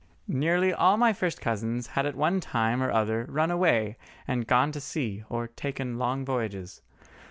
[0.27, 4.71] Nearly all my first cousins had at one time or other run away and gone
[4.71, 6.81] to sea or taken long voyages.